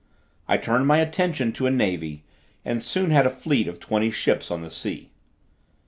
[0.47, 2.23] I turned my attention to a navy,
[2.65, 5.11] and soon had a fleet of twenty ships on the sea.